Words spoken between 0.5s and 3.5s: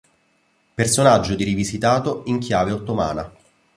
Personaggio di rivisitato in chiave ottomana.